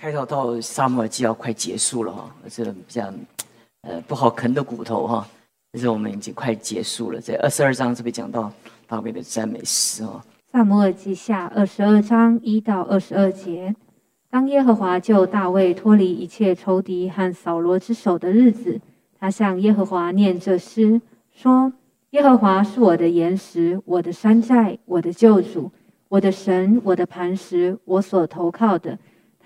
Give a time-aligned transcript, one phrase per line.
[0.00, 3.12] 开头到沙漠就要快结束了哈，这比较
[3.82, 5.26] 呃不好啃的骨头哈，
[5.72, 7.20] 但是我们已经快结束了。
[7.20, 8.52] 这二十二章这边讲到
[8.86, 10.22] 大卫的赞美诗哦。
[10.52, 13.74] 萨摩尔记下二十二章一到二十二节，
[14.30, 18.80] 当耶和华救大卫脱离一切仇敌和扫罗之手的日子，
[19.18, 21.00] 他向耶和华念这诗，
[21.32, 21.72] 说：
[22.10, 25.72] 耶和华是我的岩石，我的山寨，我的救主，
[26.08, 28.96] 我的神，我的磐石，我所投靠的。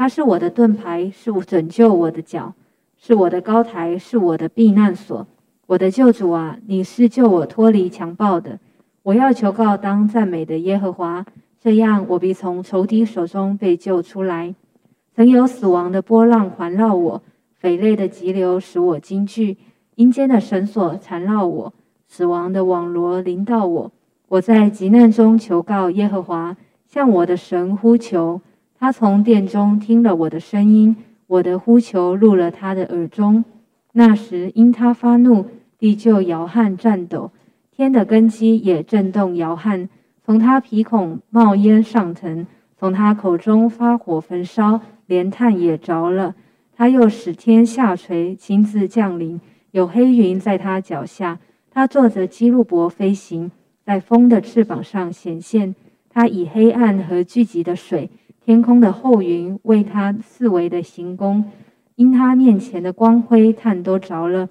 [0.02, 2.52] 他是我的盾牌，是拯救我的脚，
[2.96, 5.24] 是我的高台，是我的避难所。
[5.68, 8.58] 我的救主啊，你是救我脱离强暴的。
[9.04, 11.24] 我要求告当赞美的耶和华，
[11.60, 14.56] 这样我必从仇敌手中被救出来。
[15.14, 17.22] 曾有死亡的波浪环绕我，
[17.54, 19.56] 匪类的急流使我惊惧，
[19.94, 21.72] 阴间的绳索缠绕我，
[22.08, 23.92] 死亡的网罗临到我。
[24.26, 26.56] 我在急难中求告耶和华，
[26.88, 28.40] 向我的神呼求。
[28.82, 30.96] 他从殿中听了我的声音，
[31.28, 33.44] 我的呼求入了他的耳中。
[33.92, 35.46] 那时因他发怒，
[35.78, 37.30] 地就摇撼颤抖，
[37.70, 39.88] 天的根基也震动摇撼。
[40.26, 42.44] 从他鼻孔冒烟上腾，
[42.76, 46.34] 从他口中发火焚烧，连炭也着了。
[46.74, 51.38] 他又使天下垂，亲自降临，有黑云在他脚下。
[51.70, 53.52] 他坐着基路伯飞行，
[53.86, 55.76] 在风的翅膀上显现。
[56.10, 58.10] 他以黑暗和聚集的水。
[58.44, 61.44] 天空的厚云为他四围的行宫，
[61.94, 64.48] 因他面前的光辉，炭都着了。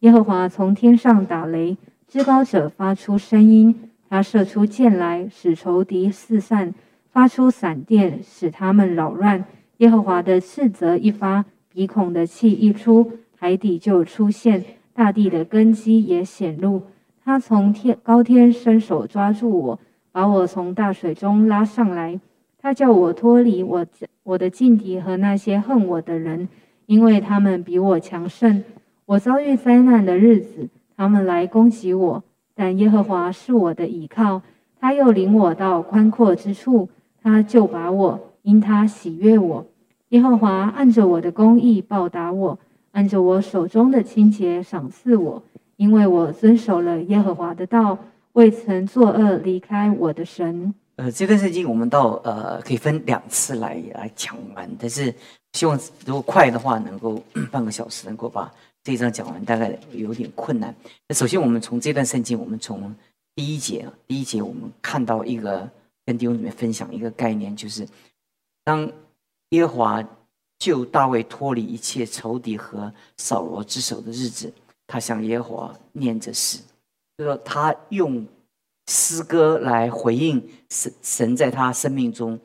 [0.00, 1.76] 耶和华从天上打雷，
[2.08, 6.70] 至高者发出声音，他射出箭来，使仇敌四散；
[7.10, 9.44] 发出闪电，使他们扰乱。
[9.78, 14.64] 耶和华的斥责一发，鼻孔的气一出，海底就出现，
[14.94, 16.80] 大地的根基也显露。
[17.22, 22.18] 他从天高天伸手抓住我，把我从大水中拉上来。
[22.58, 23.86] 他叫我脱离我
[24.22, 26.48] 我的劲敌和那些恨我的人，
[26.86, 28.64] 因为他们比我强盛。
[29.04, 34.42] 我遭遇灾难的日子，他们来攻击我，但耶和华是我的倚靠。
[34.80, 36.88] 他又领我到宽阔之处，
[37.22, 39.66] 他就把我因他喜悦我。
[40.10, 42.58] 耶和华按着我的公义报答我，
[42.92, 45.42] 按着我手中的清洁赏赐我，
[45.76, 47.98] 因为我遵守了耶和华的道，
[48.32, 50.74] 未曾作恶离开我的神。
[50.96, 55.14] 呃，这段圣经我们到呃可以分两次来来讲完，但是
[55.52, 58.50] 希望如果快的话，能够 半个小时能够把
[58.82, 60.74] 这一章讲完，大概有点困难。
[61.06, 62.94] 那首先我们从这段圣经，我们从
[63.34, 65.68] 第一节啊，第一节我们看到一个
[66.06, 67.86] 跟弟兄姊妹分享一个概念，就是
[68.64, 68.90] 当
[69.50, 70.08] 耶和华
[70.58, 74.50] 救大卫脱离一切仇敌和扫罗之手的日子，
[74.86, 76.58] 他向耶和华念着诗，
[77.18, 78.26] 就说他用。
[78.88, 82.38] 诗歌来回应神，神在他生命中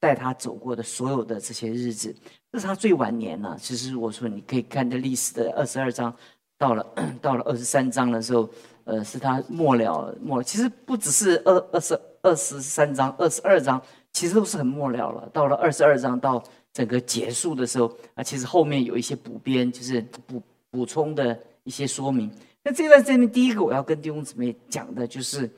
[0.00, 2.14] 带他走过的所有的这些日子，
[2.50, 3.56] 这是他最晚年了。
[3.60, 6.12] 其实我说，你可以看这历史的二十二章，
[6.56, 6.86] 到了
[7.22, 8.48] 到了二十三章的时候，
[8.84, 10.42] 呃，是他末了末了。
[10.44, 13.80] 其实不只是二二十二十三章、二十二章，
[14.12, 15.28] 其实都是很末了了。
[15.32, 22.28] 到了二十二章到整个结束的时候啊，其实后面有一些补编，就是补补充的一些说明。
[22.64, 25.48] 那这段圣经第一个我要跟弟兄姊妹讲的就是。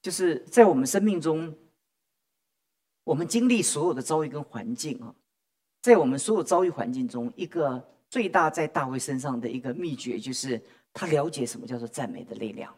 [0.00, 1.54] 就是在我们生命中，
[3.04, 5.14] 我们经历所有的遭遇跟环境啊，
[5.82, 10.60] 在我们所有遭遇环境中，一个最大在大卫身上的一个秘诀，就是
[10.92, 12.74] 他了解什么叫做赞美的力量。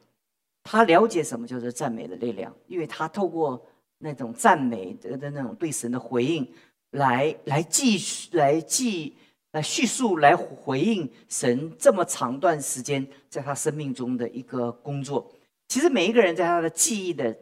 [0.62, 3.66] 他了解什么叫做赞美的力量，因为他透过
[3.96, 6.46] 那种赞美的的那种对神的回应，
[6.90, 9.16] 来来继续来记
[9.52, 15.32] 来叙述来回应神这么长段时间在他生命中的一个工作。
[15.70, 17.34] 其实每一个人在他的记忆的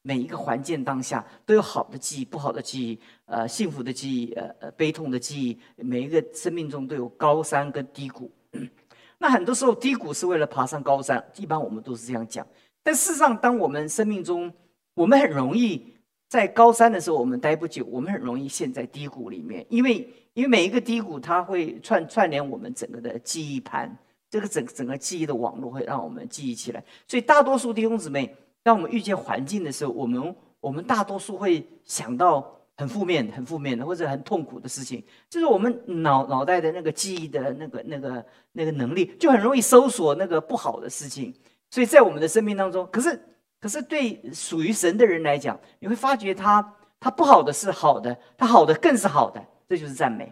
[0.00, 5.60] 每一个环境当下，都有好的记忆、不好的记忆，呃，幸福的记忆，呃呃，悲痛的记忆。
[5.76, 8.32] 每一个生命中都有高山跟低谷。
[9.18, 12.46] 那很多时候低谷是为了爬上高山，一般我们都是这样讲。
[12.82, 14.50] 但事实上，当我们生命中，
[14.94, 15.94] 我们很容易
[16.30, 23.94] 在高山的时候我们待不久，我们很容易陷在低谷里面，因为因为每一个低谷它会串串联我们整个的记忆盘。
[24.36, 41.32] 这个整整个记忆的网络会让我们记忆起来，所以大多数弟兄姊妹，当我们遇见环境的时候，我们我们大多数会想到很负面、很负面的或者很痛苦的事情，就是我们脑脑袋的那个记忆的那个那个那个能力，就很容易搜索那个不好的事情。
[41.70, 43.18] 所以在我们的生命当中，可是
[43.58, 50.30] 可是对属于神的人来讲，你会发觉他他不好的是好的，他好的更是好的，这就是赞美。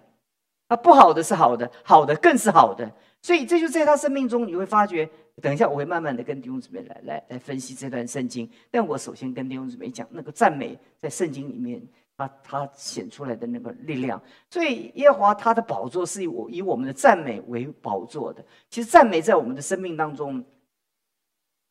[0.69, 2.91] 啊，不好的是好的，好的更是好的。
[3.25, 5.09] 所以这就在他生命中，你会发觉。
[5.41, 8.49] 等一下，我会慢慢的跟弟兄姊妹来来来分析这段圣经。
[8.71, 11.82] 但我首先跟弟兄姊妹讲，那个赞美在圣经里面
[12.19, 14.23] 他他显出来的那个力量。
[14.50, 18.44] 所以耶和华他的宝座是以我以我们的赞美为宝座的。
[18.69, 20.44] 其实赞美在我们的生命当中，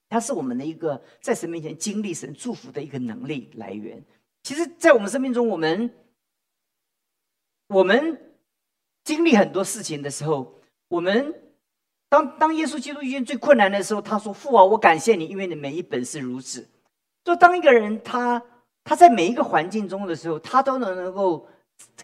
[0.10, 4.04] 它是我们的一个在神面前经历神祝福的一个能力来源。
[4.42, 5.94] 其实，在我们生命中，我们
[7.68, 8.20] 我们
[9.04, 10.60] 经历很多事情的时候，
[10.90, 11.34] 我们
[12.14, 16.70] 当当耶稣基督遇见最困难的时候，他说：“父啊，我感谢你，因为你每一本是如此。”
[17.26, 18.40] 就当一个人他
[18.84, 21.48] 他在每一个环境中的时候，他都能能够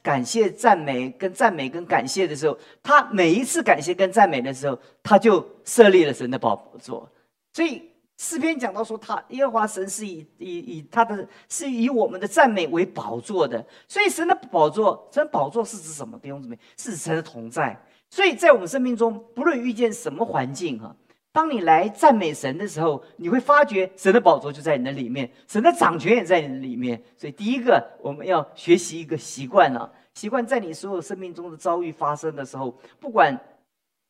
[0.01, 7.07] 感谢、赞美、跟赞美、跟感谢的时候，他每一次感谢跟赞美的时候，他就设立了神的宝座。
[7.53, 7.83] 所以
[8.17, 13.63] 诗篇讲到说，他耶和华神是以以以他的是以我们的赞美为宝座的。
[13.87, 16.17] 所以神的宝座，神宝座是指什么？
[16.17, 17.79] 弟兄姊妹，是神的同在。
[18.09, 20.95] 所以在我们生命中，不论遇见什么环境，哈。
[21.31, 27.01] 当你来赞美神的时候，你会发觉神的宝座就在你的里面，神的掌权也在你的里面。
[27.15, 33.39] 所以，第一个我们要学习一个习惯啊，习惯在你所有生命中的遭遇发生的时候，不管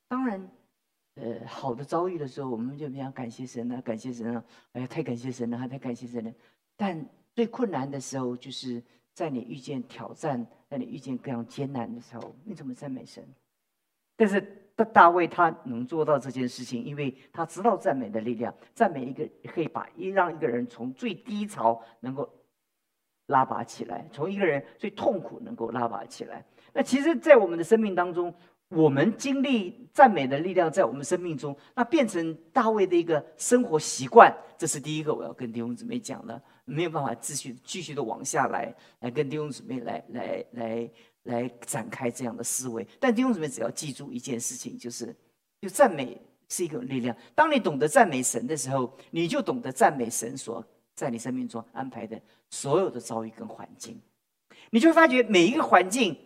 [0.08, 0.50] 当然，
[1.16, 6.32] 呃，好的遭遇的时候，我们就非常感谢神啊，感谢神啊，哎呀，太感谢神了，太感谢神了。
[6.78, 7.06] 但
[7.36, 8.82] 最困难的时候，就是
[9.14, 13.22] 在你遇见挑战，在你遇见各样艰难的时候，你怎么赞美神？
[14.20, 14.56] 但是。
[14.80, 22.34] 大大卫他能做到这件事情，因为他知道赞美的力量，赞美一个可以把一让一个人从最低潮能够
[23.28, 26.46] 拉拔起来，从一个人最痛苦能够拉拔起来。
[26.72, 28.34] 那其实，在我们的生命当中，
[28.70, 34.34] 我们经历赞美的力量，在我们生命中，那变成大卫的一个生活习惯。
[34.58, 40.90] 这是第一个我要跟弟兄姊妹讲的，没有办法继续继续的往下来，来跟弟兄姊妹来来来。
[41.24, 45.14] 来展开这样的思维，但弟兄姊妹只要记住一件事情，就是，
[45.62, 47.16] 就赞美是一种力量。
[47.36, 52.20] 当你懂得赞美神的时候，你就懂得赞美神所在你生命中安排的
[52.50, 54.00] 所有的遭遇跟环境。
[54.72, 56.18] 你就会发觉每一个环境，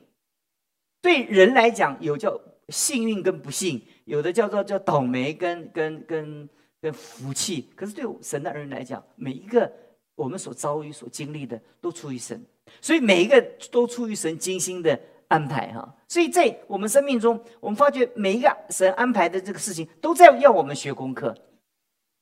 [1.02, 2.40] 对人来讲有叫
[2.70, 6.50] 幸运跟不幸，有的叫做叫倒霉跟跟跟
[6.80, 7.68] 跟福气。
[7.76, 9.70] 可是对神的儿女来讲，每一个
[10.16, 12.44] 我们所遭遇、所经历的，都出于神。
[12.82, 21.36] 所以每一个都出于神精心的安排哈，所以在我们生命中，我们发觉每一个神安排的这个事情，都在要我们学功课，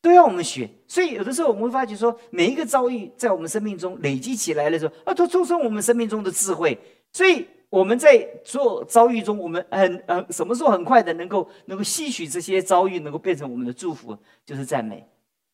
[0.01, 0.69] 都要我们学。
[0.87, 6.77] 所以有的时候我们会发觉说，每一个遭遇在我们生命中累积起来的时候，啊，都促成我们生命中的智慧。
[7.13, 15.05] 所以我们在做遭遇中，我们很呃什么时候很快的能够能够吸取这些遭遇，能够变成我们的祝福，就是赞美，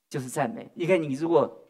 [0.10, 0.70] 就是赞美。
[0.76, 1.67] 你看，你如果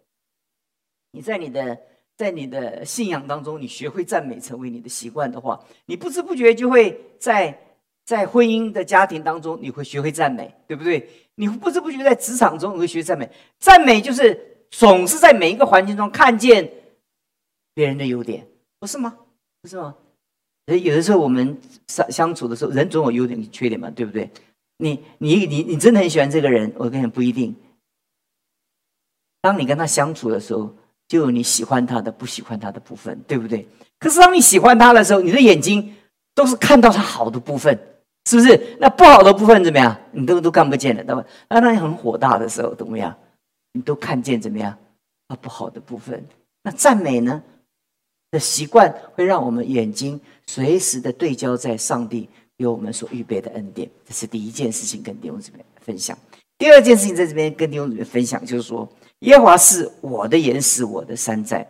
[1.17, 1.77] 你在你的。
[2.17, 7.55] 在你的信仰当中，你学会赞美成为你的习惯的话，你不知不觉就会在
[8.05, 11.07] 在婚姻的家庭当中，你会学会赞美，对不对？
[11.35, 13.29] 你不知不觉在职场中你会学赞美，
[13.59, 16.67] 赞美就是总是在每一个环境中看见
[17.75, 18.47] 别人的优点，
[18.79, 19.15] 不是吗？
[19.61, 19.93] 不是吗？
[20.65, 21.55] 有的时候我们
[21.85, 24.27] 相相处的时候，人总有优点缺点嘛，对不对？
[24.77, 27.55] 你你你你真的很喜欢这个人，我跟你不一定。
[29.39, 30.73] 当你跟他相处的时候。
[31.07, 33.67] 就有你喜欢他的、不喜欢他的部分，对不对？
[33.97, 35.95] 可是当你喜欢他的时候，你的眼睛
[36.35, 37.79] 都是看到他好的部分，
[38.29, 38.77] 是不是？
[38.79, 39.97] 那不好的部分怎么样？
[40.11, 41.25] 你都都看不见了，对吧？
[41.49, 43.15] 那当你很火大的时候怎么样？
[43.73, 44.77] 你都看见怎么样？
[45.27, 46.23] 啊，不好的部分。
[46.63, 47.41] 那赞美呢？
[48.31, 52.27] 的习惯会让我们眼睛随时的对焦在上帝
[52.57, 56.17] 给我们所预备的恩典，这是第一件事情，跟弟兄姊妹分享。
[56.57, 58.87] 第二件事情在这边跟弟兄姊妹分享，就是说。
[59.21, 61.67] 耶和华是我的岩石，我的山寨。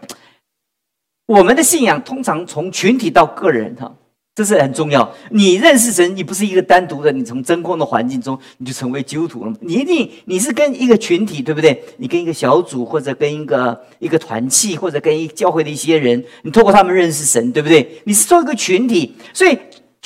[1.27, 3.94] 我们的信仰通常从群体到个人，哈，
[4.36, 5.13] 这是很重要。
[5.32, 9.54] 你认识神，你不是一个单独的，你从真空的环境中你就成为基督徒了。
[9.62, 11.84] 你一定你是跟一个群体，对不对？
[11.98, 18.01] 你跟一个小组，或者跟一个一个团契，或者跟一教会的一些人，你透过他们认识神，对不对？
[18.06, 19.58] 你是做一个群体，所以。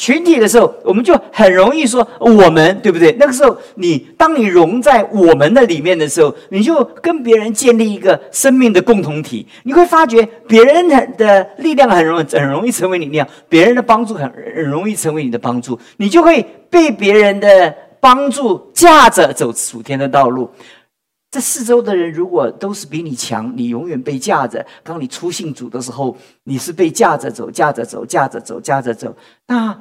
[0.02, 3.16] 群体的时候，我们就很容易说我们，对不对？
[3.20, 9.46] 那个时候，你当你融在我们的里面的时候，你就跟别人建立一个生命的共同体。
[9.62, 15.78] 你会发觉别人的力量很容易很容易成为你力量，别人的帮助很很容易成为你的帮助。
[15.98, 20.50] 你就会被别人的帮助架着走属天的道路。
[21.30, 24.66] 这四周的人如果都是比你强，你永远被架着。
[24.84, 29.16] 当你出信主的时候，你是被架着走，架着走，架着走，架着走。
[29.48, 29.80] 那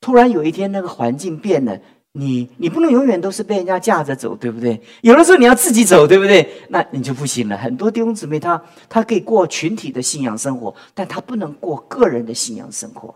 [0.00, 1.78] 突然有一天，那个环境变了，
[2.12, 4.80] 你你不能永远都是被人家架着走，对不对？
[5.02, 6.48] 有的时候你要自己走，对不对？
[6.68, 7.56] 那你就不行了。
[7.56, 13.14] 很多弟兄姊妹，他他可以过群体的信仰生活，但他不能过个人的信仰生活。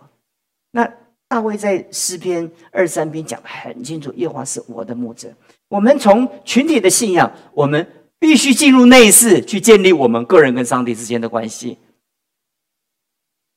[0.72, 0.88] 那
[1.28, 5.28] 大卫在诗篇二三篇讲的很清楚，耶和华是我的牧者。
[5.68, 7.86] 我们从群体的信仰，我们
[8.18, 11.78] 必须进入内室去建立我们个人跟上帝之间的关系。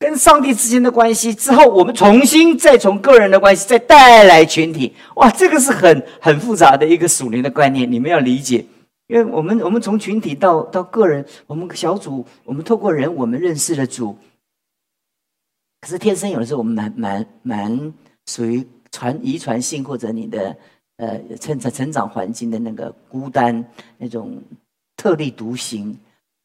[0.06, 4.94] 跟上帝之间的关系之后，我们重新再从个人的关系再带来群体。
[5.16, 8.64] 哇，这个是很很复杂的一个属灵的观念，你们要理解。
[9.08, 14.16] 因为我们我们从群体到到个人，我们小组，我们透过人，我们认识了主。
[15.82, 17.94] 可是天生有的时候，我们蛮蛮蛮
[18.28, 20.56] 属于传遗传性或者你的
[20.98, 23.66] 呃成成成长环境的那个孤单
[23.98, 24.40] 那种
[24.96, 25.98] 特立独行。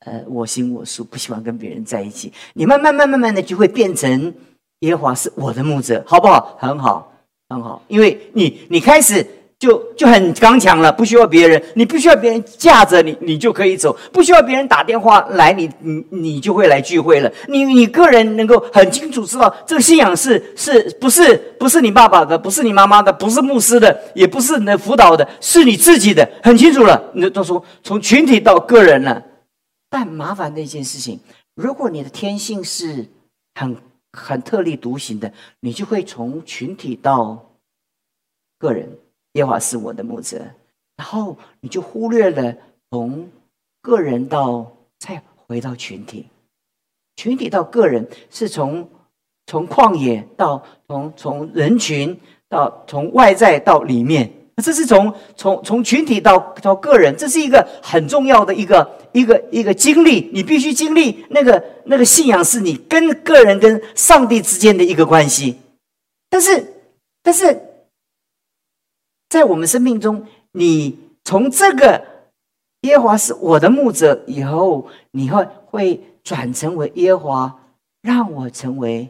[0.06, 2.32] 呃，我行我素，不喜欢跟别人在一起。
[2.54, 4.32] 你慢慢慢慢慢的就会变成
[4.80, 6.56] 耶和华是我的牧者，好不好？
[6.58, 7.12] 很好，
[7.50, 7.82] 很好。
[7.86, 9.26] 因为你你开始
[9.58, 17.30] 就就很刚强了，不需要别人，你不需要别人架着你，你就可以走，不需要别人打电话来，你你你就会来聚会了。
[17.48, 27.10] 你你个人能够很清楚知道这个信仰是是不是不是你爸爸的，不是你妈妈的，不是牧师的，也不是你的辅导的，是你自己的，很清楚了。
[27.12, 29.22] 你就说从群体到个人了。
[29.90, 31.20] 但麻烦的一件事情，
[31.54, 33.06] 如果你的天性是
[33.54, 33.76] 很
[34.12, 37.50] 很特立独行的，你就会从群体到
[38.58, 38.88] 个人。
[39.34, 40.38] 耶和华是我的牧者，
[40.96, 42.56] 然后你就忽略了
[42.90, 43.30] 从
[43.80, 46.26] 个人到再回到群体，
[47.16, 48.88] 群体到个人是从
[49.46, 52.18] 从旷野到从从人群
[52.48, 54.32] 到从外在到里面。
[54.56, 65.56] 这是从从从群体到到个人，这是一个很重要的一个一个一个经历，你必须经历那个那个信仰，是你跟个人跟上帝之间的一个关系。
[66.28, 66.74] 但是，
[67.22, 67.60] 但是
[69.28, 72.04] 在我们生命中，你从这个
[72.82, 77.60] 耶和华是我的牧者以后，你会会转成为耶和华
[78.02, 79.08] 让我成为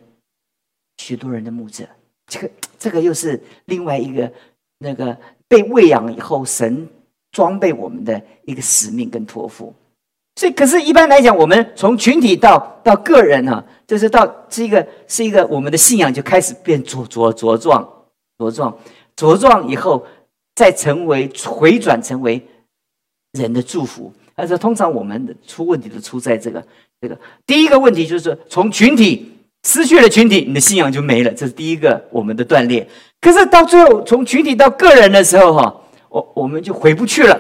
[0.99, 1.85] 许多人的牧者。
[2.27, 4.33] 这个这个又是另外一个
[4.81, 5.17] 那个。
[5.51, 6.89] 被喂养以后，神
[7.33, 9.75] 装备我们的一个使命跟托付。
[10.37, 17.85] 所以，可是，一般来讲，我们从群体到到个人啊，就是到是一个是一个我们的信仰就开始变茁茁茁壮
[18.39, 18.79] 茁壮
[19.17, 20.07] 茁壮以后，
[20.55, 22.41] 再成为回转成为
[23.33, 24.13] 人的祝福。
[24.37, 26.65] 但是，通常我们的出问题都出在这个
[27.01, 29.33] 这个第一个问题，就是从群体
[29.65, 31.33] 失去了群体，你的信仰就没了。
[31.33, 32.89] 这是第一个我们的断裂。
[33.21, 37.39] 可是到最后，从群体到个人的时候，哈，我我们就回不去了，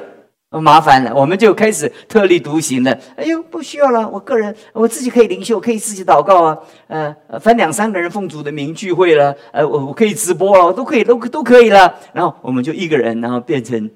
[0.50, 2.92] 麻烦了，我们就开始特立独行了。
[3.16, 6.58] 哎呦，不需要了，我个人我自己可以领袖，可以自己祷告啊，
[7.28, 11.94] 呃，分两三个人奉主的名聚会了，呃，我我可以直播啊，都可以，都都可以了。
[12.12, 13.90] 然后我们就一个人，然后变成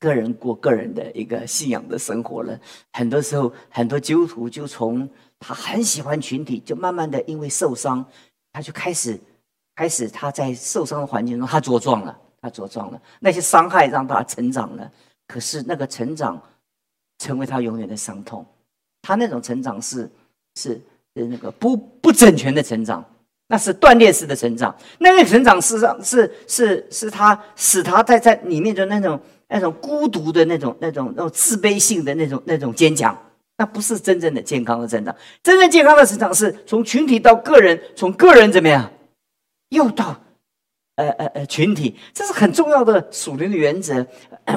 [0.00, 2.58] 个人过个人的一个信仰的生活了。
[2.92, 5.08] 很多时候，很多基督徒就从
[5.40, 8.04] 他很喜欢群体，就慢慢的因为受伤，
[8.52, 9.18] 他就开始。
[9.82, 13.02] 开始，他在受伤的环境中，他茁壮了，他茁壮了。
[13.18, 14.88] 那些伤害让他成长了，
[15.26, 16.40] 可是那个成长
[17.18, 18.46] 成为他永远的伤痛。
[19.02, 20.08] 他那种成长是
[20.54, 20.80] 是
[21.16, 23.04] 是那个不不整全的成长，
[23.48, 24.72] 那是断裂式的成长。
[25.00, 33.18] 那个成长实上是是是他使他在在里面的那种那种孤独的那种那种那种自卑性的那种那种坚强，
[33.56, 35.12] 那不是真正的健康的成长。
[35.42, 38.88] 真正健康的成长是从群体到个人，从个人怎么样？
[39.72, 40.20] 又到，
[40.96, 44.06] 呃呃呃，群体，这是很重要的属灵的原则。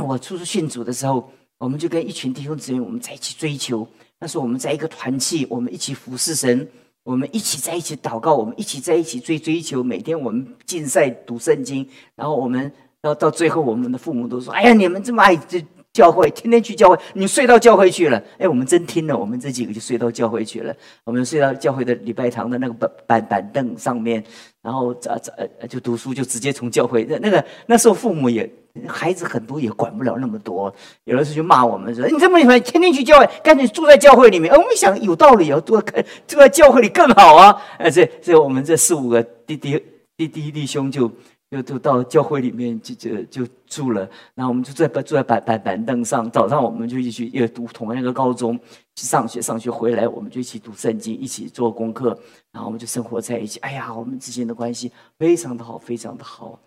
[0.05, 3.87] 我初初信主的时候，我们就跟一群弟兄姊妹，我们在一起追求。
[4.19, 6.67] 那时候我们在一个团契，我们一起服侍神，
[7.03, 9.81] 我们一起在一起祷告，我们一起在一起追追求。
[9.81, 18.21] 每天我们竞赛读圣经，然后我们到到最后，我们的父母都说：“哎呀，你们这么爱这。”教会天天去教会，你睡到教会去了。
[18.37, 20.75] 哎，我们真听了，我们这几个就睡到教会去了。
[21.05, 24.21] 我们睡到教会的礼拜堂的那个板板板凳上面，
[24.61, 25.31] 然后咋咋
[25.69, 28.49] 就读书，就直接从教会那那个那时候父母也
[28.85, 30.73] 孩子很多也管不了那么多，
[31.05, 37.55] 有的时候就骂我们说：“你这么喜欢天天去教会，干脆住在教会里面。”我们想有道理哦，住在住在教会里更好啊。
[37.79, 39.81] 呃，这这我们这四五个弟弟
[40.17, 41.09] 弟弟弟兄就。
[41.49, 46.29] 又就到教会里面就就就住了，然后我们就在坐在板板板凳上。
[46.31, 48.59] 早上我们就一起也读同一个高中
[48.95, 52.17] 去上学，上学回来我们就一起读圣经，一起做功课，
[52.51, 53.59] 然后我们就生活在一起。
[53.59, 56.59] 哎呀，我们之间的关系非常的好，非常的好。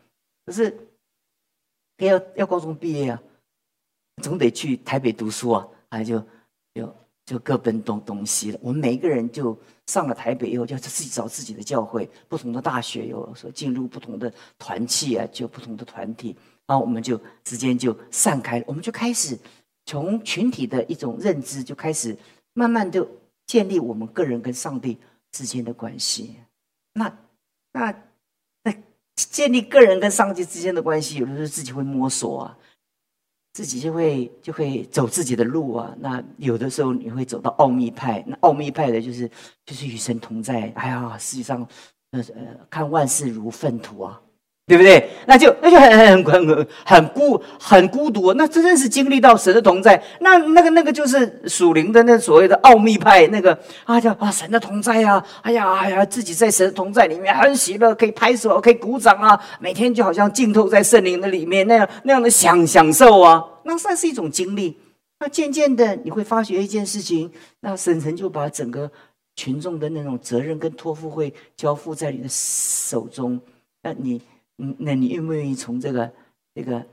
[0.46, 0.74] 可是
[1.98, 3.22] 要要高中毕业啊，
[4.22, 6.22] 总得去台北读书啊，还就
[7.28, 8.58] 就各奔东东西了。
[8.62, 9.58] 我们每一个人就。
[9.88, 19.38] 上了台北以后，就自己找自己的教会，不同的大学有说进入不同的团契啊，就不同的团体，然后我们就之间就散开，我们就开始
[19.86, 22.14] 从群体的一种认知，就开始
[22.52, 23.08] 慢慢的
[23.46, 24.98] 建立我们个人跟上帝
[25.32, 26.36] 之间的关系。
[26.92, 27.18] 那
[27.72, 27.90] 那
[28.64, 28.74] 那
[29.14, 32.58] 建立个人跟上帝之间的关系，有的时候自己会摸索啊。
[33.52, 35.94] 自己就会就会走自己的路啊。
[35.98, 39.28] 那有的时候你会走到奥秘派，那奥秘派的就是
[39.66, 40.72] 就是与神同在。
[40.76, 41.66] 哎呀，实际上
[42.12, 44.20] 呃呃，看万事如粪土啊。
[44.68, 45.08] 对不对？
[45.26, 48.34] 那就那就很很很很孤很孤独。
[48.34, 64.76] 那真正是经历到神的同在，那那个那个就是属灵的那所谓的奥秘派，那个啊叫啊神的同在啊，哎呀哎呀，自己在神的同在里面很喜乐，可以拍手，可以鼓掌啊，每天就好像浸透在圣灵的里面那样那样的享享受啊，那算是一种经历。
[65.20, 68.90] 那渐渐的你会发觉一件事情，那神神就把整个
[69.34, 73.40] 群众的那种责任跟托付会交付在你的手中，
[73.82, 74.20] 那你。
[74.60, 76.12] 嗯，那你愿不愿意从这个、
[76.52, 76.86] 这个、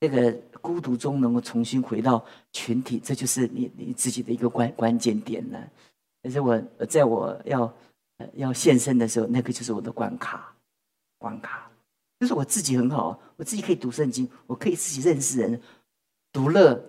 [0.00, 2.98] 这个孤独中，能够重新回到群体？
[2.98, 5.58] 这就是你你自己的一个关关键点呢。
[6.22, 7.62] 可是我在我要
[8.16, 10.56] 呃要献身的时候，那个就是我的关卡，
[11.18, 11.70] 关卡
[12.20, 15.60] 就是我自己很好，我自己可以读圣经，我可以自己认识人，
[16.32, 16.82] 独乐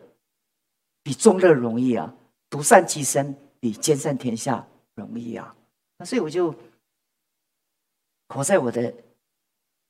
[1.03, 2.15] 比众乐容易啊，
[2.50, 4.65] 独善其身比兼善天下
[4.96, 5.53] 容易啊。
[5.98, 6.56] 那所以我就
[8.29, 8.94] 活在我的。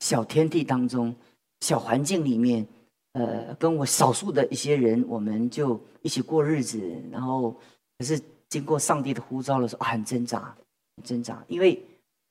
[0.00, 1.14] 小天地当中，
[1.60, 2.66] 小环境里面，
[3.12, 6.80] 呃，跟我少数的一些人，我们就一起过日子。
[7.10, 7.54] 然后，
[7.98, 10.56] 可是经过上帝的呼召的时候，啊很挣扎，
[10.96, 11.44] 很挣扎。
[11.48, 11.82] 因为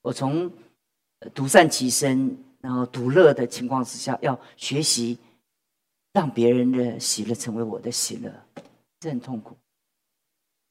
[0.02, 0.52] 我从
[1.34, 5.18] 独善其身，然后独乐的情况之下，要学习
[6.14, 8.34] 让别人的喜乐成为我的喜乐，
[9.00, 9.56] 这很痛苦。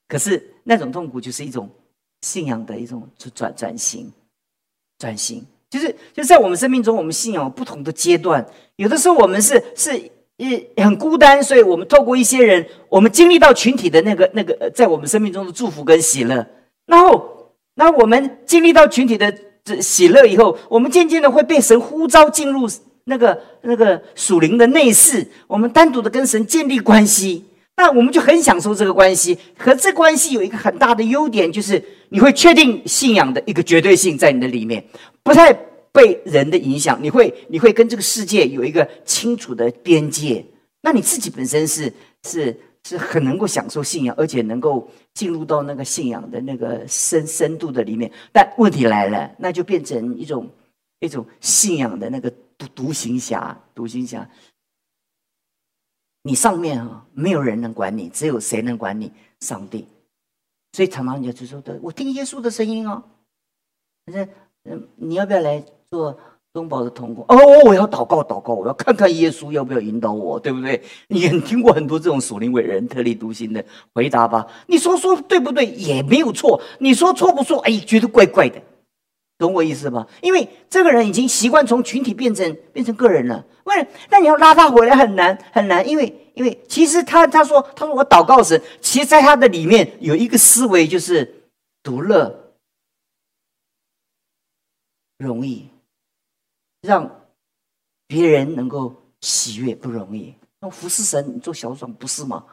[0.08, 1.70] 可是那种痛苦就是一种
[2.22, 4.10] 信仰的一种转转型，
[4.98, 5.46] 转型。
[5.70, 8.46] 就是就在我们生命中，我们信仰不同的阶段。
[8.76, 10.00] 有的时候我们是是
[10.36, 16.46] 一很孤单，所以我们透过一些人，我们经历到群体的那个那个在我们生命中的祝福跟喜乐。
[16.86, 19.34] 然后，那我们经历到群体的
[19.64, 22.68] 这喜乐以后，我们渐渐的会被神呼召进入
[23.04, 27.44] 那个那个属灵的内室，我们单独的跟神建立关系。
[27.78, 29.38] 那我们就很享受这个关系。
[29.56, 34.84] 可这关系有一个很大的优点，就是你会确定信仰的一个绝对性在你的里面。
[35.22, 35.52] 不太
[35.92, 40.44] 被人的影响，你会你会跟这个世界有一个清楚的边界。
[40.80, 41.92] 那你自己本身是
[42.24, 48.10] 是是很能够享受信仰，而且能够进入到那个信仰的那个深深度的里面。
[48.32, 50.50] 但问题来了，那就变成一种
[50.98, 54.28] 一种信仰的那个独独行侠，独行侠。
[56.28, 59.10] 你上面啊，没有人能管你，只有谁能管你？
[59.40, 59.86] 上帝。
[60.74, 63.02] 所以常常你就说的，我听耶稣的声音啊，
[64.04, 64.28] 反正。
[64.96, 66.14] 你要不要来做
[66.52, 67.24] 东宝的童工？
[67.28, 70.82] 哦，我要祷告祷告，我要看看耶稣要不要引导我，对不对？
[71.08, 73.64] 你听过很多这种属灵伟人特立独行的
[73.94, 74.46] 回答吧？
[74.66, 75.64] 你说说对不对？
[75.64, 76.60] 也没有错。
[76.80, 77.60] 你说错不错？
[77.60, 78.60] 哎，觉得怪怪的，
[79.38, 80.06] 懂我意思吧？
[80.20, 83.46] 因为这个人已经习惯从群体变成变成个人了。
[83.64, 91.48] 喂，那你要拉他回来很难很难，因为因为其实他他说他说我祷告时，其实在他的里面有一个思维就是
[91.82, 92.44] 独乐。
[95.18, 95.68] 容易
[96.80, 97.26] 让
[98.06, 100.32] 别人能够喜悦不容易。
[100.60, 102.44] 那服侍神，你做小组不是吗？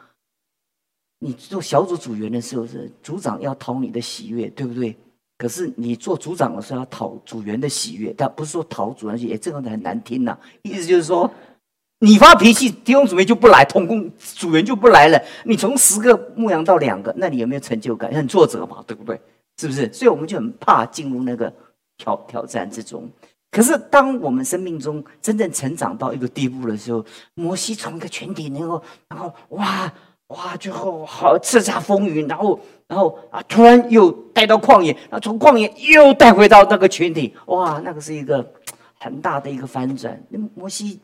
[1.20, 4.96] 你做小组组员的时候是组长要讨你的喜悦，对不对？
[5.38, 10.36] 可是你做组长的时候要讨组员的喜悦，但不是说讨主员喜悦，这个很难听呐。
[10.62, 11.30] 意思就是说，
[12.00, 15.20] 你发脾气，弟兄姊妹就不来，同工组员就不来了。
[15.44, 18.12] 你从十个牧羊到两个，那你有没有成就感？
[18.12, 19.20] 很挫折嘛，对不对？
[19.58, 19.92] 是不是？
[19.92, 21.52] 所以我们就很怕进入那个。
[21.98, 23.10] 挑挑战之中，
[23.50, 29.90] 可是当我们生命中真正成长到一个地步的时候，摩西从一个群体能够，然后哇
[30.28, 32.58] 哇，最后好叱咤风云，然后
[32.88, 38.44] 然后啊，突然又带到旷野，然后从旷野又带回到那个群体，哇，那个是一个
[38.98, 40.20] 很大的一个翻转。
[40.28, 41.00] 那摩西。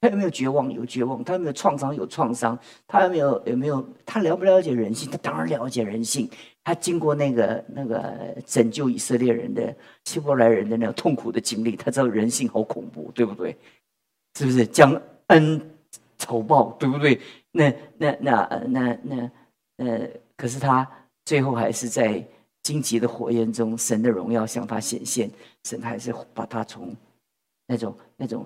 [0.00, 0.72] 他有没有绝望？
[0.72, 1.22] 有绝望。
[1.22, 1.94] 他有没有创伤？
[1.94, 2.58] 有创伤。
[2.88, 3.88] 他有没有有没有？
[4.04, 5.08] 他了不了解人性？
[5.08, 6.28] 他当然了解人性。
[6.64, 9.72] 他经过那个那个拯救以色列人的
[10.04, 13.56] 希伯来人的那个痛苦的经历，他知道人性好恐怖，对不对？
[14.36, 15.70] 是不是将恩
[16.18, 17.20] 仇报，对不对？
[17.52, 19.30] 那那那那那
[19.76, 20.90] 呃，可是他
[21.24, 22.26] 最后还是在
[22.62, 25.30] 荆棘的火焰中，神的荣耀向他显现，
[25.64, 26.96] 神还是把他从
[27.66, 28.44] 那种那种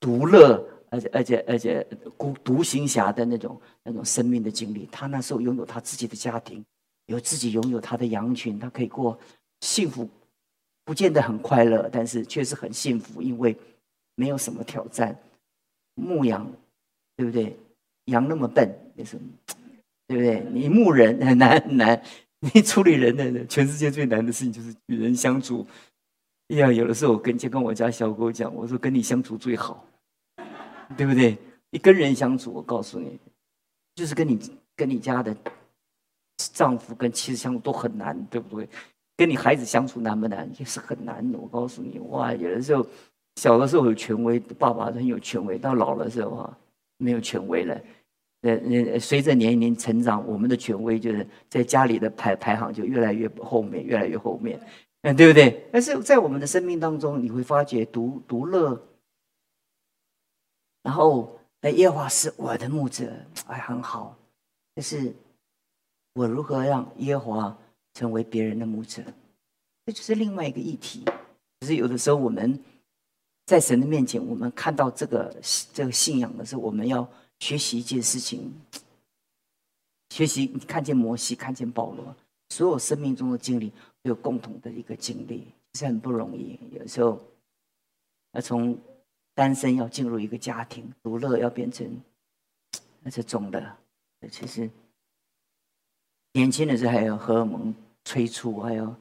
[0.00, 0.72] 独乐。
[0.88, 1.84] 而且而且而且
[2.16, 6.64] 孤独行侠的那种那种生命的经历，他那时候拥有他自己的家庭，
[7.06, 9.18] 有自己拥有他的羊群，他可以过
[9.62, 10.08] 幸福，
[10.84, 13.54] 不见得很快乐，但是确实很幸福，因为
[14.14, 15.14] 没有什么挑战。
[15.96, 16.50] 牧羊，
[17.16, 17.58] 对不对？
[18.06, 19.16] 羊那么笨，也是，
[20.08, 20.44] 对不对？
[20.50, 22.02] 你牧人很 难很难，
[22.40, 25.66] 你处理人的全世界最难的事情就是与人相处。
[26.48, 29.86] 哎呀，有的时候我跟就跟我家小狗讲，我说跟你相处最好。
[30.96, 31.36] 对不对？
[31.72, 33.18] 你跟人相处，我告诉你，
[33.96, 34.38] 就是跟你
[34.76, 35.36] 跟你家的
[36.36, 38.68] 丈夫跟妻子相处都很难，对不对？
[39.16, 40.48] 跟你孩子相处难不难？
[40.60, 41.36] 也是很难的。
[41.36, 42.86] 我告诉你，哇，有的时候
[43.34, 46.58] 小的时候有权威，爸爸很有权威，到老的时候啊，
[46.98, 47.76] 没有权威了。
[48.42, 48.52] 呃
[48.92, 54.60] 呃，随着年龄成长，我们的权威就是在家里的排排行就越来越后面，越来越后面，
[55.02, 55.66] 嗯，对不对？
[55.72, 58.80] 但是在我们的生命当中，你会发觉独独乐，
[60.82, 63.12] 然后哎，耶和华是我的牧者，
[63.48, 64.16] 哎，很好。
[64.74, 65.12] 但是
[66.14, 67.58] 我如何让耶和华
[67.94, 69.02] 成为别人的牧者？
[69.86, 71.04] 这就是另外一个议题。
[71.58, 72.62] 可是有的时候我们
[73.46, 75.34] 在神的面前，我们看到这个
[75.72, 77.08] 这个信仰的时候，我们要。
[77.40, 78.52] 学习一件事情，
[80.10, 82.16] 学习你看见摩西，看见保罗，
[82.48, 83.72] 所有生命中的经历
[84.02, 86.58] 有共同的一个经历，是很不容易。
[86.72, 87.20] 有时候
[88.32, 88.78] 要从
[89.34, 91.86] 单身要进入一个家庭，独乐要变成
[93.02, 93.76] 那是重的。
[94.30, 94.68] 其实
[96.32, 98.96] 年轻的时候还有荷尔蒙催促，还有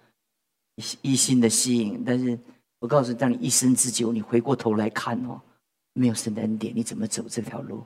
[1.02, 2.04] 一心的吸引。
[2.06, 2.38] 但是
[2.80, 5.42] 我告诉你，当你一生之久，你回过头来看哦，
[5.94, 7.84] 没有神的恩典，你怎么走这条路？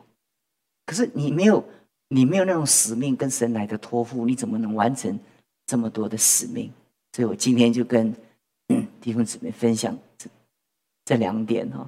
[0.89, 1.63] 可是你没有，
[2.08, 5.19] 你没有那种使命跟神来的托付，你怎么能完成
[5.67, 6.71] 这么多的使命？
[7.13, 8.12] 所以我今天就跟
[8.99, 10.28] 弟兄姊妹分享这
[11.06, 11.88] 这两点哈，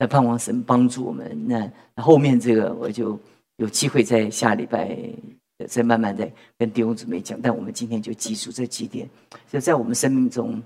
[0.00, 1.46] 那盼望神帮助我们。
[1.46, 3.16] 那后面这个我就
[3.58, 4.98] 有机会在下礼拜
[5.68, 7.40] 再慢慢再跟弟兄姊妹讲。
[7.40, 9.08] 但我们今天就记住这几点，
[9.48, 10.60] 就在我们生命中，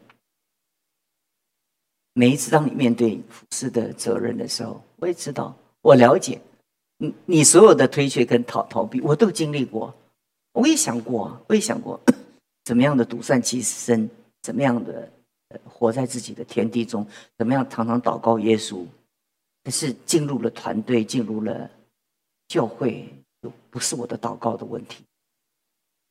[2.15, 6.41] 每一次当你面对服侍的责任的时候，我也知道，我了解。
[7.27, 9.95] 你所有的推却跟逃逃避，我都经历过，
[10.53, 12.01] 我也想过，我也想过，
[12.65, 14.09] 怎么样的独善其身，
[14.43, 15.11] 怎么样的
[15.65, 17.07] 活在自己的天地中，
[17.39, 18.87] 怎么样常常祷告耶稣，
[19.63, 21.71] 可是进入了团队，进入了
[22.49, 23.09] 教会，
[23.43, 25.05] 就不是我的祷告的问题，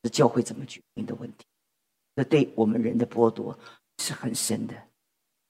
[0.02, 1.44] 是教会怎么决定的问题。
[2.16, 3.58] 这对我们人的剥夺
[3.98, 4.74] 是很深的，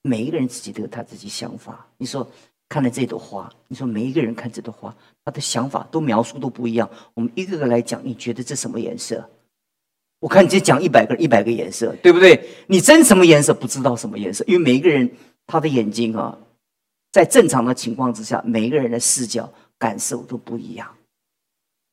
[0.03, 1.87] 每一个人自己都有他自己想法。
[1.97, 2.31] 你说。
[2.75, 4.93] 看了这朵花，你说每一个人看这朵花，
[5.25, 6.91] 他的想法都描述都不一样。
[7.15, 9.25] 我们一个个来讲，你觉得这什么颜色？
[10.19, 12.49] 我看你这讲一百个，一百个颜色，对不对？
[12.67, 15.09] 你真什么颜色不知道什么颜色，因为每一个人
[15.47, 16.37] 他的眼睛啊，
[17.13, 20.93] 在正常的情况之下，每一个人的视角感受都不一样，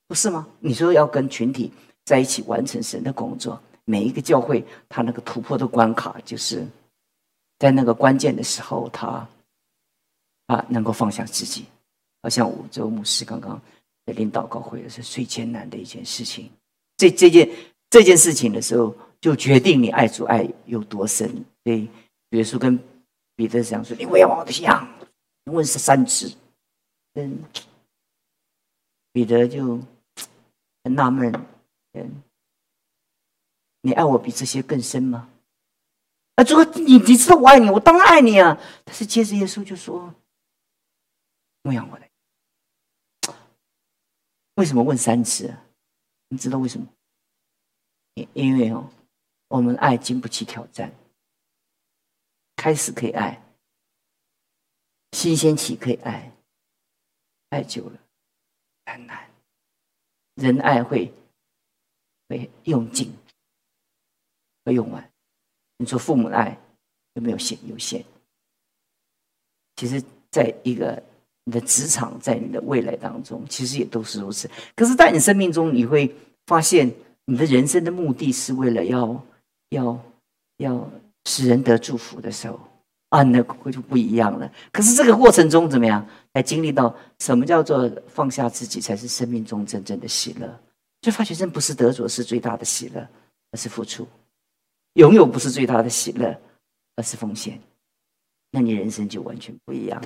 [0.08, 0.48] 不是吗？
[0.60, 1.72] 你说要跟群体
[2.06, 6.66] 在一起完成神的工作，每一个教会他那个突破的关卡，就是
[7.60, 9.24] 在那个关键的时候，他。
[10.52, 11.66] 啊，能够放下自己，
[12.22, 13.60] 好像五周牧师刚刚
[14.06, 16.52] 在领祷告会的是最艰难的一件事情。
[16.98, 17.50] 这这件
[17.90, 21.30] 这件事情的时候，就决定你爱主爱有多深。
[21.64, 21.88] 所以
[22.32, 22.78] 耶稣跟
[23.34, 24.86] 彼得讲说：“你不要我的像，
[25.46, 26.30] 问十三次。”
[27.16, 27.40] 嗯，
[29.14, 29.80] 彼得就
[30.84, 31.32] 很纳闷
[31.98, 32.22] ：“嗯，
[33.84, 35.30] 你爱我比这些更深吗？”
[36.36, 38.60] 啊，主，你你知道我爱你，我当然爱你啊。
[38.84, 40.14] 但是接着耶稣就说。
[41.64, 42.10] 牧养我的，
[44.56, 45.56] 为什么问三次？
[46.30, 46.88] 你知道为什么？
[48.16, 48.90] 因因为哦，
[49.48, 50.92] 我们爱经不起挑战。
[52.56, 53.42] 开始可以爱，
[55.12, 56.32] 新鲜起可以爱，
[57.50, 58.00] 爱久了
[58.86, 59.30] 很难。
[60.36, 61.14] 人爱会
[62.28, 63.16] 会用尽，
[64.66, 65.12] 会用完。
[65.78, 66.58] 你说父母爱
[67.14, 67.58] 有没有限？
[67.68, 68.04] 有限。
[69.76, 71.11] 其实，在一个。
[71.44, 74.50] 你的职场在你的未来当中，其实也都是如此。
[74.76, 76.14] 可是，在你生命中，你会
[76.46, 76.92] 发现，
[77.26, 79.26] 你的人生的目的是为了要
[79.70, 80.00] 要
[80.58, 80.92] 要
[81.26, 82.60] 使人得祝福的时候，
[83.10, 84.52] 啊，那就不一样了。
[84.72, 90.60] 可是这个过程中怎么样，来经历到什么叫做放下自己，才是生命中真正的喜乐？
[91.02, 93.02] 就发觉真不是得着是最大的喜乐，
[93.52, 94.06] 而是付出；
[94.94, 96.40] 拥有不是最大的喜乐，
[96.96, 97.60] 而是奉献。
[98.52, 100.00] 那你人生就完全不一样。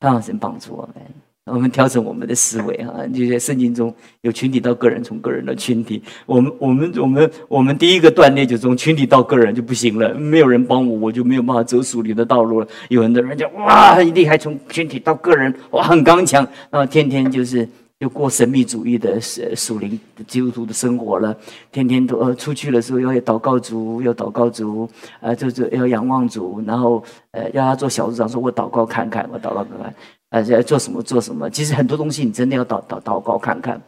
[0.00, 3.06] 让神帮助我们，我们调整我们的思维啊！
[3.12, 6.02] 就在圣经中有群体到个人，从个人到群体。
[6.24, 12.68] 我们、我们、我们、我们第一个锻炼就从群体到个人就不行了，没有人帮我，我就没有办法走属灵的道路了。
[12.88, 17.68] 有很多人就哇很厉害，从群体到个人哇很刚强，然后天天就是
[18.00, 21.34] 又过神秘主义的属灵基督徒的生活了。
[21.72, 24.86] 天天都呃出去的时候要祷告主，要祷告主，
[25.20, 27.02] 呃就是要仰望主，然后。
[27.32, 29.94] 呃，要他做小组长，说我祷告看看，我祷告看看，
[30.30, 31.48] 呃，要做什么做什么。
[31.48, 33.80] 其实很多东西你真的要祷祷祷告看看，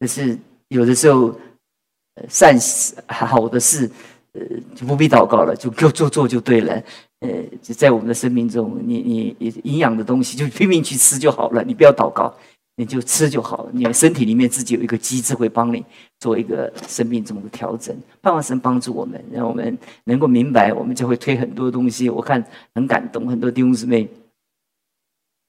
[0.00, 0.36] 可是
[0.70, 1.32] 有的时候，
[2.28, 3.88] 善事好的事，
[4.32, 4.40] 呃，
[4.74, 6.82] 就不必祷告了，就就做做就对了。
[7.20, 7.30] 呃，
[7.62, 12.34] 在我们的生命中，你你营养的东西就拼命去吃就好了，你不要祷告。
[12.80, 13.70] 你就吃就好了。
[13.74, 15.84] 你身体里面自己有一个机制会帮你
[16.18, 17.94] 做一个生命中的调整。
[18.22, 22.08] 盼望神帮助我们，让我们能够明白，我们就会推很多东西。
[22.08, 22.42] 我看
[22.74, 24.08] 很感动，很多弟兄姊妹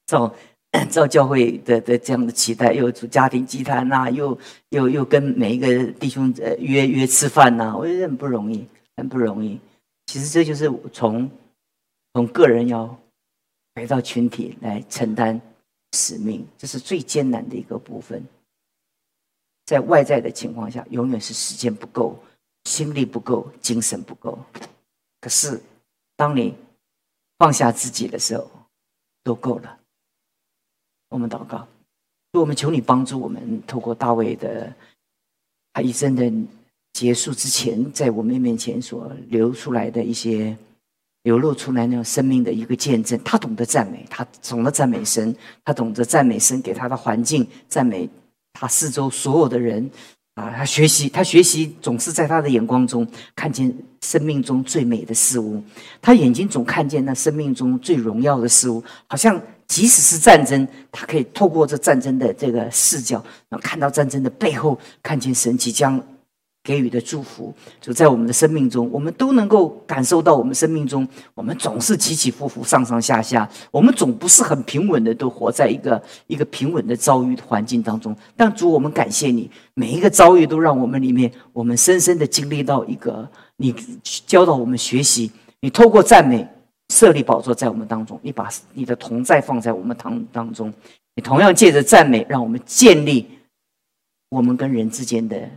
[0.08, 0.36] 照
[0.92, 4.38] 照教会的的这样的期待，又做家庭祭坛呐，又
[4.72, 8.68] 又又跟每一个弟兄呃约约吃饭呐，我觉得很不容易，
[8.98, 9.58] 很不容易。
[10.08, 11.32] 其实这就是从
[12.14, 12.94] 从个人要
[13.76, 15.40] 回到群体来承担。
[15.94, 18.24] 使命，这是最艰难的一个部分。
[19.66, 22.18] 在外在的情况下，永远是时间不够、
[22.66, 24.38] 心力不够、精神不够。
[25.20, 25.62] 可是，
[26.16, 26.56] 当你
[27.38, 28.50] 放下自己的时候，
[29.24, 29.80] 都够了。
[31.10, 31.68] 我们祷告，
[32.34, 34.74] 我们求你帮助我们，透过大卫的
[35.74, 36.32] 他一生的
[36.94, 40.58] 结束之前，在我们面前所流出来的一些。
[41.24, 48.10] 流露出来那种生命的一个见证，他懂得赞美，他懂得赞美神，他懂得赞美神给他的环境，赞美
[48.54, 49.90] 他四周所有的人
[50.36, 50.50] 啊！
[50.56, 55.64] 他学习，他学习总是在他的眼光中看见生命中最美的事物，
[56.02, 66.02] 他眼睛总看见那生命中最荣耀的事物，好像即使是战争，他可以透过这战争的这个视角，然后看到战争的背后，看见神即将。
[66.64, 70.36] 给予的祝福，就在我们的生命中，我们都能够感受到。
[70.36, 78.16] 我们生命中，我们总是起起伏伏、上上下下，我们总不是很平稳的，都活在一个一个平稳的遭遇的环境当中。
[78.36, 85.32] 但主，我们感谢你，每一个遭遇都让我们里面，我们深深的经历到一个你教导我们学习。
[85.62, 86.48] 你透过赞美
[86.94, 90.72] 设立宝座在我们当中，你把你的同在放在我们当当中，
[91.16, 93.28] 你同样借着赞美，让我们建立
[94.30, 95.50] 我们跟人之间的。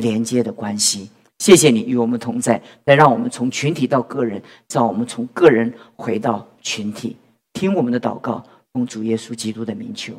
[0.00, 7.16] 连接的关系，谢谢你与我们同在，来让我们从群体到个人，让我们从个人回到群体，
[7.52, 10.14] 听我们的祷告，奉主耶稣基督的名求。